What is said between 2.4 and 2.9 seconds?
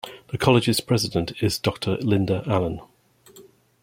Allen.